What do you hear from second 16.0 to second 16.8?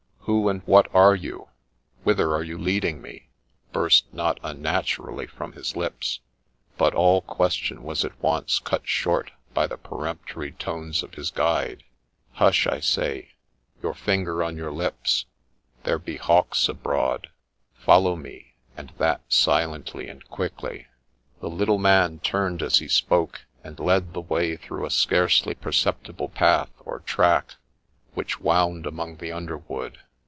hawks